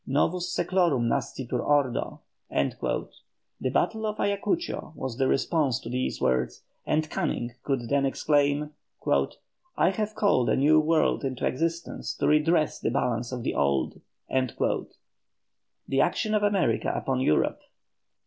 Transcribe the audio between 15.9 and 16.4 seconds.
ACTION